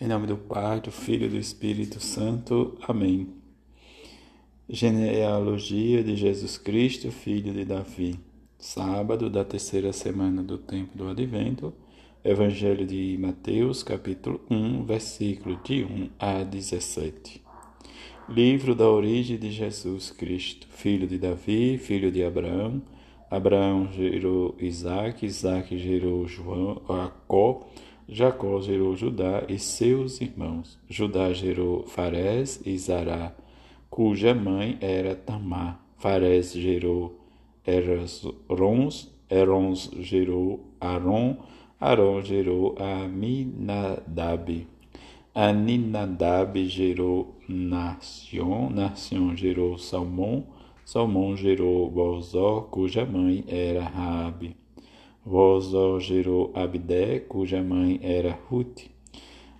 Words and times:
Em 0.00 0.06
nome 0.06 0.28
do 0.28 0.36
Pai, 0.36 0.80
do 0.80 0.92
Filho 0.92 1.26
e 1.26 1.28
do 1.28 1.36
Espírito 1.36 1.98
Santo. 1.98 2.78
Amém. 2.86 3.30
Genealogia 4.68 6.04
de 6.04 6.14
Jesus 6.14 6.56
Cristo, 6.56 7.10
filho 7.10 7.52
de 7.52 7.64
Davi. 7.64 8.14
Sábado 8.56 9.28
da 9.28 9.44
terceira 9.44 9.92
semana 9.92 10.40
do 10.40 10.56
tempo 10.56 10.96
do 10.96 11.08
Advento. 11.08 11.74
Evangelho 12.22 12.86
de 12.86 13.18
Mateus, 13.18 13.82
capítulo 13.82 14.40
1, 14.48 14.84
versículo 14.84 15.58
de 15.64 15.82
1 15.82 16.10
a 16.16 16.44
17. 16.44 17.42
Livro 18.28 18.76
da 18.76 18.88
origem 18.88 19.36
de 19.36 19.50
Jesus 19.50 20.12
Cristo, 20.12 20.68
filho 20.70 21.08
de 21.08 21.18
Davi, 21.18 21.76
filho 21.76 22.12
de 22.12 22.22
Abraão. 22.22 22.80
Abraão 23.28 23.90
gerou 23.92 24.54
Isaac, 24.60 25.26
Isaac 25.26 25.76
gerou 25.76 26.24
João, 26.28 26.80
Jacó, 26.86 27.66
Jacó 28.10 28.58
gerou 28.62 28.96
Judá 28.96 29.44
e 29.48 29.58
seus 29.58 30.22
irmãos. 30.22 30.78
Judá 30.88 31.30
gerou 31.34 31.84
Farés 31.86 32.58
e 32.64 32.76
Zará, 32.78 33.34
cuja 33.90 34.34
mãe 34.34 34.78
era 34.80 35.14
Tamar. 35.14 35.84
Farés 35.98 36.52
gerou 36.52 37.20
Erons, 37.66 39.12
Erons 39.28 39.90
gerou 40.00 40.64
Aron, 40.80 41.36
Aron 41.78 42.22
gerou 42.22 42.74
Aminadab. 42.78 44.66
Aninadab 45.34 46.64
gerou 46.66 47.36
Nacion, 47.46 48.70
Nacion 48.70 49.36
gerou 49.36 49.76
Salmão, 49.76 50.46
Salmão 50.82 51.36
gerou 51.36 51.90
Bozó, 51.90 52.62
cuja 52.70 53.04
mãe 53.04 53.44
era 53.46 53.82
Raabe. 53.84 54.56
Vozó 55.24 55.98
gerou 56.00 56.50
Abdé, 56.54 57.20
cuja 57.20 57.62
mãe 57.62 58.00
era 58.02 58.38
Ruth. 58.48 58.82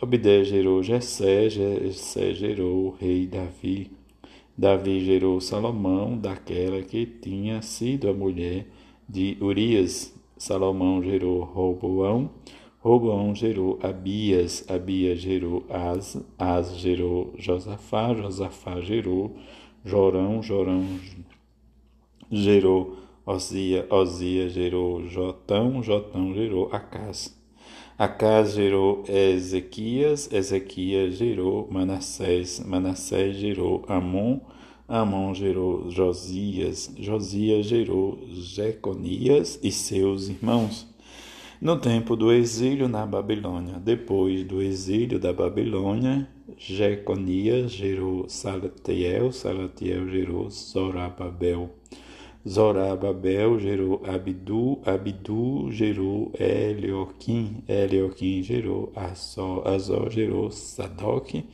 Abdé 0.00 0.44
gerou 0.44 0.82
Jessé, 0.82 1.48
Jessé 1.48 2.34
gerou 2.34 2.86
o 2.86 2.90
rei 2.90 3.26
Davi. 3.26 3.90
Davi 4.56 5.04
gerou 5.04 5.40
Salomão, 5.40 6.18
daquela 6.18 6.82
que 6.82 7.06
tinha 7.06 7.62
sido 7.62 8.08
a 8.08 8.12
mulher 8.12 8.66
de 9.08 9.36
Urias. 9.40 10.14
Salomão 10.36 11.02
gerou 11.02 11.44
Roboão, 11.44 12.30
Roboão 12.80 13.32
gerou 13.32 13.78
Abias, 13.80 14.64
Abias 14.68 15.20
gerou 15.20 15.64
Az, 15.68 16.20
Az 16.36 16.76
gerou 16.76 17.32
Josafá, 17.38 18.12
Josafá 18.12 18.80
gerou 18.80 19.36
Jorão, 19.84 20.42
Jorão 20.42 20.84
gerou 22.28 22.96
Osia, 23.24 23.86
Osia 23.88 24.48
gerou 24.48 25.06
Jotão, 25.06 25.80
Jotão 25.80 26.34
gerou 26.34 26.68
Acas. 26.72 27.32
Acas 27.96 28.54
gerou 28.54 29.04
Ezequias, 29.08 30.28
Ezequias 30.32 31.14
gerou 31.14 31.68
Manassés, 31.70 32.58
Manassés 32.58 33.36
gerou 33.36 33.84
Amon, 33.86 34.40
Amon 34.88 35.32
gerou 35.34 35.88
Josias, 35.88 36.92
Josias 36.98 37.66
gerou 37.66 38.18
Jeconias 38.32 39.56
e 39.62 39.70
seus 39.70 40.28
irmãos. 40.28 40.88
No 41.60 41.78
tempo 41.78 42.16
do 42.16 42.32
exílio 42.32 42.88
na 42.88 43.06
Babilônia, 43.06 43.74
depois 43.78 44.44
do 44.44 44.60
exílio 44.60 45.20
da 45.20 45.32
Babilônia, 45.32 46.28
Jeconias 46.58 47.70
gerou 47.70 48.28
Salatiel, 48.28 49.30
Salatiel 49.30 50.08
gerou 50.08 50.50
Zorababel. 50.50 51.70
Zorababel 52.46 53.60
gerou 53.60 54.02
Abdu, 54.04 54.80
Abdu 54.84 55.70
gerou 55.70 56.32
Elioquim, 56.36 57.62
Elioquim 57.68 58.42
gerou 58.42 58.92
Azó, 58.96 59.62
Azó 59.64 60.10
gerou 60.10 60.50
Sadoc, 60.50 61.44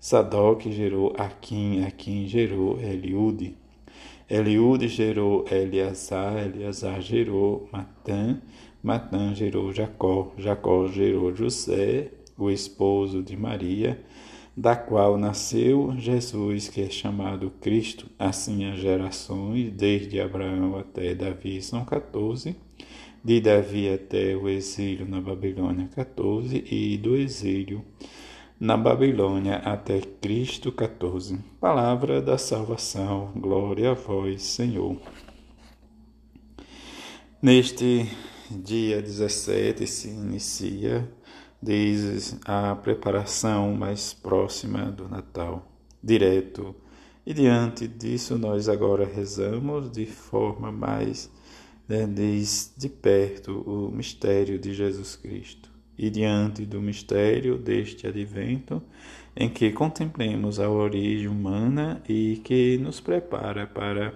Sadoc 0.00 0.62
gerou 0.62 1.14
Aquim, 1.16 1.84
Aquim 1.84 2.26
gerou 2.26 2.76
Eliude, 2.80 3.56
Eliude 4.28 4.88
gerou 4.88 5.44
Eleazar, 5.48 6.44
Eleazar 6.44 7.00
gerou 7.00 7.68
Matã, 7.72 8.40
Matã 8.82 9.32
gerou 9.32 9.72
Jacó, 9.72 10.32
Jacó 10.36 10.88
gerou 10.88 11.32
José, 11.32 12.10
o 12.36 12.50
esposo 12.50 13.22
de 13.22 13.36
Maria, 13.36 14.02
da 14.56 14.76
qual 14.76 15.16
nasceu 15.16 15.94
Jesus, 15.96 16.68
que 16.68 16.82
é 16.82 16.90
chamado 16.90 17.50
Cristo. 17.60 18.06
Assim 18.18 18.70
as 18.70 18.78
gerações, 18.78 19.70
desde 19.70 20.20
Abraão 20.20 20.78
até 20.78 21.14
Davi, 21.14 21.62
são 21.62 21.84
14, 21.84 22.54
de 23.24 23.40
Davi 23.40 23.88
até 23.88 24.36
o 24.36 24.48
exílio 24.48 25.06
na 25.06 25.20
Babilônia, 25.20 25.88
14, 25.94 26.64
e 26.70 26.98
do 26.98 27.16
exílio 27.16 27.84
na 28.60 28.76
Babilônia 28.76 29.56
até 29.56 30.00
Cristo, 30.00 30.70
14. 30.70 31.38
Palavra 31.60 32.20
da 32.20 32.36
salvação, 32.38 33.32
glória 33.34 33.90
a 33.90 33.94
vós, 33.94 34.42
Senhor. 34.42 35.00
Neste 37.40 38.06
dia 38.48 39.02
17 39.02 39.84
se 39.86 40.08
inicia 40.10 41.10
diz 41.62 42.36
a 42.44 42.74
preparação 42.74 43.72
mais 43.72 44.12
próxima 44.12 44.90
do 44.90 45.08
Natal, 45.08 45.70
direto. 46.02 46.74
E 47.24 47.32
diante 47.32 47.86
disso, 47.86 48.36
nós 48.36 48.68
agora 48.68 49.04
rezamos 49.04 49.90
de 49.92 50.04
forma 50.06 50.72
mais 50.72 51.30
né, 51.88 52.04
diz, 52.06 52.74
de 52.76 52.88
perto 52.88 53.60
o 53.60 53.92
mistério 53.92 54.58
de 54.58 54.74
Jesus 54.74 55.14
Cristo. 55.14 55.70
E 55.96 56.10
diante 56.10 56.66
do 56.66 56.80
mistério 56.80 57.56
deste 57.56 58.08
advento, 58.08 58.82
em 59.36 59.48
que 59.48 59.70
contemplemos 59.70 60.58
a 60.58 60.68
origem 60.68 61.28
humana 61.28 62.02
e 62.08 62.40
que 62.42 62.76
nos 62.78 62.98
prepara 62.98 63.66
para 63.68 64.14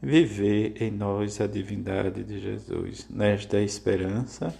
viver 0.00 0.80
em 0.80 0.90
nós 0.90 1.38
a 1.40 1.46
divindade 1.46 2.24
de 2.24 2.40
Jesus, 2.40 3.06
nesta 3.10 3.60
esperança, 3.60 4.54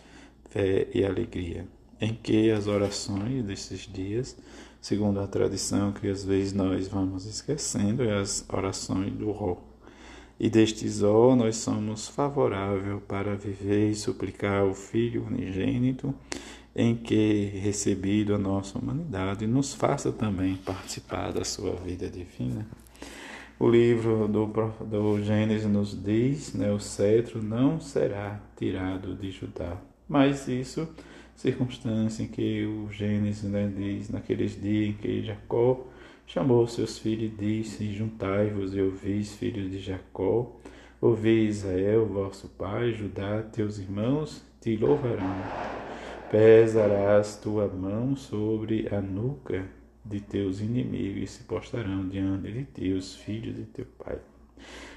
fé 0.50 0.88
e 0.92 1.04
alegria 1.04 1.77
em 2.00 2.14
que 2.14 2.50
as 2.50 2.66
orações 2.66 3.44
desses 3.44 3.80
dias, 3.80 4.36
segundo 4.80 5.20
a 5.20 5.26
tradição 5.26 5.92
que 5.92 6.08
às 6.08 6.24
vezes 6.24 6.52
nós 6.52 6.88
vamos 6.88 7.26
esquecendo, 7.26 8.02
é 8.02 8.18
as 8.18 8.44
orações 8.48 9.12
do 9.12 9.30
Ró. 9.30 9.56
E 10.38 10.48
destes 10.48 11.02
Ó 11.02 11.34
nós 11.34 11.56
somos 11.56 12.06
favoráveis 12.06 13.02
para 13.08 13.34
viver 13.34 13.90
e 13.90 13.94
suplicar 13.94 14.64
o 14.64 14.74
Filho 14.74 15.24
unigênito, 15.26 16.14
em 16.76 16.94
que, 16.94 17.46
recebido 17.60 18.34
a 18.34 18.38
nossa 18.38 18.78
humanidade, 18.78 19.48
nos 19.48 19.74
faça 19.74 20.12
também 20.12 20.54
participar 20.54 21.32
da 21.32 21.44
sua 21.44 21.72
vida 21.72 22.08
divina. 22.08 22.64
O 23.58 23.68
livro 23.68 24.28
do, 24.28 24.46
do 24.86 25.20
Gênesis 25.20 25.68
nos 25.68 26.00
diz, 26.00 26.54
né, 26.54 26.70
o 26.70 26.78
cetro 26.78 27.42
não 27.42 27.80
será 27.80 28.40
tirado 28.56 29.16
de 29.16 29.32
Judá. 29.32 29.76
Mas 30.08 30.46
isso 30.46 30.88
circunstância 31.38 32.24
em 32.24 32.26
que 32.26 32.66
o 32.66 32.90
Gênesis 32.90 33.48
né, 33.48 33.72
diz, 33.74 34.10
naqueles 34.10 34.60
dias 34.60 34.88
em 34.88 34.92
que 34.94 35.22
Jacó 35.22 35.86
chamou 36.26 36.66
seus 36.66 36.98
filhos 36.98 37.32
e 37.32 37.36
disse, 37.36 37.92
juntai-vos 37.92 38.74
e 38.74 38.80
ouvis, 38.80 39.36
filhos 39.36 39.70
de 39.70 39.78
Jacó, 39.78 40.60
ouvi 41.00 41.46
Israel, 41.46 42.06
vosso 42.06 42.48
pai, 42.48 42.92
Judá, 42.92 43.40
teus 43.52 43.78
irmãos, 43.78 44.44
te 44.60 44.76
louvarão. 44.76 45.32
Pesarás 46.28 47.36
tua 47.36 47.68
mão 47.68 48.16
sobre 48.16 48.92
a 48.92 49.00
nuca 49.00 49.64
de 50.04 50.20
teus 50.20 50.60
inimigos 50.60 51.22
e 51.22 51.26
se 51.28 51.44
postarão 51.44 52.08
diante 52.08 52.50
de 52.50 52.64
ti 52.64 52.92
os 52.92 53.14
filhos 53.14 53.54
de 53.54 53.62
teu 53.62 53.86
pai. 53.96 54.18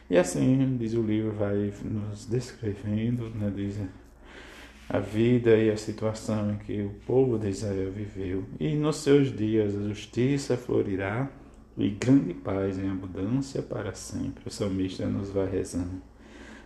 E 0.10 0.18
assim, 0.18 0.76
diz 0.76 0.96
o 0.96 1.04
livro, 1.04 1.34
vai 1.34 1.72
nos 1.84 2.26
descrevendo, 2.26 3.30
né, 3.30 3.54
diz 3.56 3.80
a 4.94 5.00
vida 5.00 5.56
e 5.56 5.72
a 5.72 5.78
situação 5.78 6.52
em 6.52 6.58
que 6.58 6.82
o 6.82 6.90
povo 7.06 7.40
de 7.40 7.48
Israel 7.48 7.90
viveu. 7.94 8.44
E 8.60 8.76
nos 8.76 8.98
seus 8.98 9.34
dias 9.34 9.74
a 9.74 9.88
justiça 9.88 10.58
florirá 10.58 11.32
e 11.78 11.90
grande 11.92 12.34
paz 12.34 12.78
em 12.78 12.90
abundância 12.90 13.62
para 13.62 13.94
sempre. 13.94 14.44
O 14.46 14.52
salmista 14.52 15.06
nos 15.06 15.30
vai 15.30 15.50
rezando. 15.50 16.02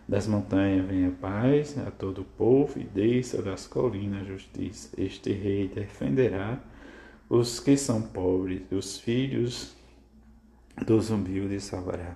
Das 0.08 0.26
montanhas 0.26 0.88
vem 0.88 1.06
a 1.06 1.12
paz 1.12 1.78
a 1.78 1.92
todo 1.92 2.22
o 2.22 2.26
povo 2.26 2.80
e 2.80 2.84
desça 2.84 3.44
das 3.44 3.68
colinas 3.68 4.24
a 4.24 4.26
justiça. 4.26 4.90
Este 4.98 5.32
rei 5.32 5.68
defenderá 5.68 6.60
os 7.30 7.60
que 7.60 7.78
são 7.78 8.02
pobres, 8.02 8.64
os 8.72 8.98
filhos 8.98 9.76
dos 10.84 11.12
humildes 11.12 11.66
salvará. 11.66 12.16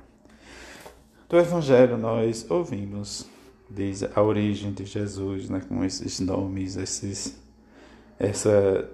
Do 1.30 1.38
Evangelho 1.38 2.00
nós 2.00 2.50
ouvimos 2.50 3.30
diz 3.70 4.04
a 4.04 4.22
origem 4.22 4.72
de 4.72 4.86
Jesus, 4.86 5.50
né, 5.50 5.62
com 5.68 5.84
esses 5.84 6.20
nomes, 6.20 6.76
esses, 6.76 7.40
essa 8.18 8.90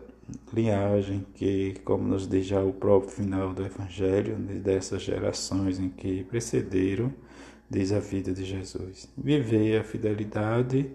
linhagem 0.54 1.25
que, 1.36 1.75
como 1.86 2.07
nos 2.07 2.27
diz 2.27 2.45
já 2.45 2.62
o 2.62 2.74
próprio 2.74 3.12
final 3.12 3.54
do 3.54 3.66
Evangelho, 3.66 4.36
dessas 4.36 5.01
gerações 5.01 5.80
em 5.80 5.89
que 5.89 6.24
precederam, 6.24 7.13
diz 7.69 7.92
a 7.92 8.00
vida 8.00 8.33
de 8.33 8.44
Jesus. 8.44 9.10
Viver 9.18 9.80
a 9.80 9.83
fidelidade 9.83 10.92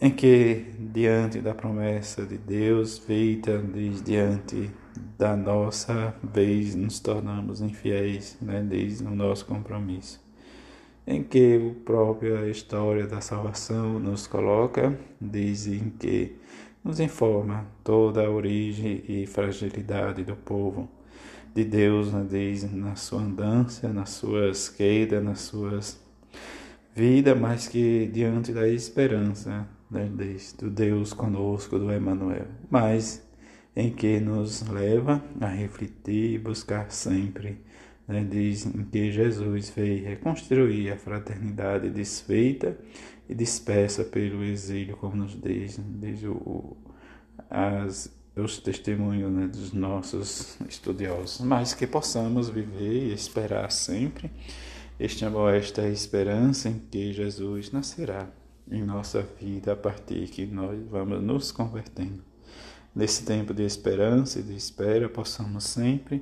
em 0.00 0.10
que, 0.10 0.64
diante 0.78 1.40
da 1.40 1.54
promessa 1.54 2.24
de 2.24 2.38
Deus 2.38 2.98
feita 2.98 3.58
desde 3.58 4.02
diante 4.02 4.70
da 5.18 5.36
nossa 5.36 6.14
vez, 6.22 6.74
nos 6.74 7.00
tornamos 7.00 7.60
infiéis, 7.60 8.36
né, 8.40 8.62
desde 8.62 9.04
o 9.04 9.10
nosso 9.10 9.46
compromisso, 9.46 10.20
em 11.10 11.22
que 11.22 11.56
a 11.56 11.84
própria 11.86 12.46
história 12.50 13.06
da 13.06 13.22
salvação 13.22 13.98
nos 13.98 14.26
coloca, 14.26 14.94
desde 15.18 15.74
em 15.74 15.88
que 15.88 16.36
nos 16.84 17.00
informa 17.00 17.66
toda 17.82 18.26
a 18.26 18.30
origem 18.30 19.02
e 19.08 19.26
fragilidade 19.26 20.22
do 20.22 20.36
povo 20.36 20.86
de 21.54 21.64
Deus, 21.64 22.12
né, 22.12 22.26
desde 22.28 22.66
na 22.76 22.94
sua 22.94 23.22
andança, 23.22 23.88
nas 23.88 24.10
suas 24.10 24.68
quedas, 24.68 25.24
nas 25.24 25.40
suas 25.40 25.98
vida, 26.94 27.34
mas 27.34 27.66
que 27.66 28.06
diante 28.12 28.52
da 28.52 28.68
esperança 28.68 29.66
né, 29.90 30.10
do 30.58 30.68
Deus 30.68 31.14
conosco, 31.14 31.78
do 31.78 31.90
Emmanuel, 31.90 32.48
mas 32.70 33.26
em 33.74 33.90
que 33.90 34.20
nos 34.20 34.60
leva 34.68 35.24
a 35.40 35.46
refletir 35.46 36.34
e 36.34 36.38
buscar 36.38 36.90
sempre, 36.90 37.58
né, 38.08 38.24
diz 38.24 38.64
em 38.64 38.84
que 38.84 39.12
Jesus 39.12 39.68
veio 39.68 40.04
reconstruir 40.04 40.90
a 40.90 40.96
fraternidade 40.96 41.90
desfeita 41.90 42.76
e 43.28 43.34
dispersa 43.34 44.02
pelo 44.02 44.42
exílio, 44.42 44.96
como 44.96 45.16
nos 45.16 45.38
diz, 45.38 45.78
diz 46.00 46.24
o, 46.24 46.74
as, 47.50 48.10
os 48.34 48.58
testemunhos 48.58 49.30
né, 49.30 49.46
dos 49.46 49.74
nossos 49.74 50.58
estudiosos, 50.66 51.42
mas 51.42 51.74
que 51.74 51.86
possamos 51.86 52.48
viver 52.48 53.10
e 53.10 53.12
esperar 53.12 53.70
sempre 53.70 54.30
este 54.98 55.24
amor, 55.26 55.54
esta 55.54 55.86
esperança 55.86 56.70
em 56.70 56.78
que 56.78 57.12
Jesus 57.12 57.70
nascerá 57.70 58.26
em 58.70 58.82
nossa 58.82 59.22
vida 59.22 59.72
a 59.72 59.76
partir 59.76 60.28
que 60.28 60.46
nós 60.46 60.78
vamos 60.88 61.22
nos 61.22 61.52
convertendo. 61.52 62.27
Nesse 62.98 63.24
tempo 63.24 63.54
de 63.54 63.62
esperança 63.62 64.40
e 64.40 64.42
de 64.42 64.56
espera, 64.56 65.08
possamos 65.08 65.62
sempre 65.62 66.20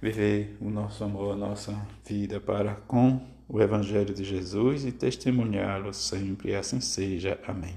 viver 0.00 0.56
o 0.62 0.70
nosso 0.70 1.04
amor, 1.04 1.34
a 1.34 1.36
nossa 1.36 1.78
vida 2.08 2.40
para 2.40 2.74
com 2.86 3.20
o 3.46 3.60
Evangelho 3.60 4.14
de 4.14 4.24
Jesus 4.24 4.86
e 4.86 4.92
testemunhá-lo 4.92 5.92
sempre. 5.92 6.54
Assim 6.54 6.80
seja. 6.80 7.38
Amém. 7.46 7.64